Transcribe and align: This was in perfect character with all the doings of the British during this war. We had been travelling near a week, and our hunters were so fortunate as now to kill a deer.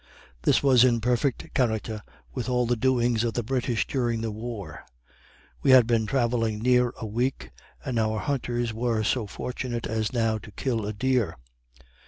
This 0.41 0.63
was 0.63 0.83
in 0.83 0.99
perfect 0.99 1.53
character 1.53 2.01
with 2.33 2.49
all 2.49 2.65
the 2.65 2.75
doings 2.75 3.23
of 3.23 3.35
the 3.35 3.43
British 3.43 3.85
during 3.85 4.21
this 4.21 4.31
war. 4.31 4.83
We 5.61 5.69
had 5.69 5.85
been 5.85 6.07
travelling 6.07 6.59
near 6.59 6.91
a 6.99 7.05
week, 7.05 7.51
and 7.85 7.99
our 7.99 8.17
hunters 8.17 8.73
were 8.73 9.03
so 9.03 9.27
fortunate 9.27 9.85
as 9.85 10.11
now 10.11 10.39
to 10.39 10.51
kill 10.53 10.87
a 10.87 10.91
deer. 10.93 11.37